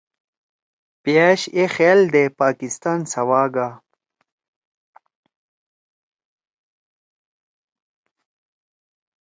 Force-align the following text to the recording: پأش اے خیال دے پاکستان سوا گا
پأش 1.03 1.41
اے 1.55 1.63
خیال 1.75 1.99
دے 2.13 2.23
پاکستان 2.41 2.99
سوا 3.13 3.43
گا 3.53 3.67